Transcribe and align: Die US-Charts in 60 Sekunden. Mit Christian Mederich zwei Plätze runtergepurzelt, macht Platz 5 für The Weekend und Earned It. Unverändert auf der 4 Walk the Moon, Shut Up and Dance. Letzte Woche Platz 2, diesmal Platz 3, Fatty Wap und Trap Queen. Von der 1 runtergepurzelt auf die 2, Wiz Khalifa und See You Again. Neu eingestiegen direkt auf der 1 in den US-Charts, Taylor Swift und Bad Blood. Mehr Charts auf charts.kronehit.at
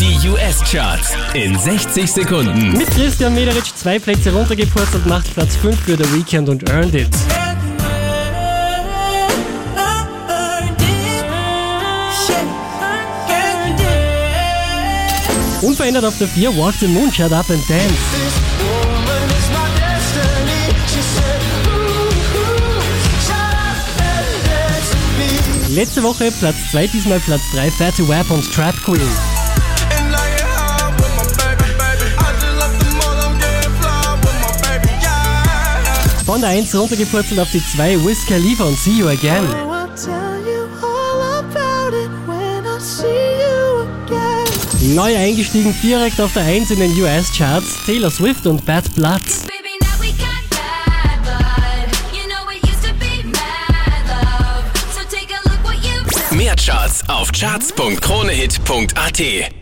Die 0.00 0.28
US-Charts 0.30 1.12
in 1.34 1.58
60 1.58 2.10
Sekunden. 2.10 2.72
Mit 2.72 2.88
Christian 2.90 3.34
Mederich 3.34 3.74
zwei 3.74 3.98
Plätze 3.98 4.32
runtergepurzelt, 4.32 5.04
macht 5.04 5.34
Platz 5.34 5.56
5 5.56 5.78
für 5.78 5.94
The 5.94 6.14
Weekend 6.14 6.48
und 6.48 6.70
Earned 6.70 6.94
It. 6.94 7.08
Unverändert 15.60 16.06
auf 16.06 16.16
der 16.16 16.28
4 16.28 16.56
Walk 16.56 16.74
the 16.80 16.86
Moon, 16.86 17.12
Shut 17.12 17.30
Up 17.32 17.50
and 17.50 17.68
Dance. 17.68 17.94
Letzte 25.68 26.02
Woche 26.02 26.32
Platz 26.40 26.56
2, 26.70 26.86
diesmal 26.86 27.20
Platz 27.20 27.42
3, 27.52 27.70
Fatty 27.70 28.08
Wap 28.08 28.30
und 28.30 28.50
Trap 28.50 28.74
Queen. 28.82 29.29
Von 36.30 36.42
der 36.42 36.50
1 36.50 36.72
runtergepurzelt 36.76 37.40
auf 37.40 37.50
die 37.50 37.60
2, 37.60 38.06
Wiz 38.06 38.24
Khalifa 38.24 38.62
und 38.62 38.78
See 38.78 38.92
You 38.92 39.08
Again. 39.08 39.44
Neu 44.94 45.16
eingestiegen 45.16 45.74
direkt 45.82 46.20
auf 46.20 46.32
der 46.32 46.44
1 46.44 46.70
in 46.70 46.78
den 46.78 46.92
US-Charts, 47.02 47.84
Taylor 47.84 48.12
Swift 48.12 48.46
und 48.46 48.64
Bad 48.64 48.94
Blood. 48.94 49.22
Mehr 56.30 56.54
Charts 56.54 57.02
auf 57.08 57.32
charts.kronehit.at 57.32 59.59